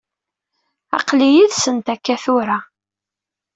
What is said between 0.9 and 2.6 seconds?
Aql-i yid-sent akka tura.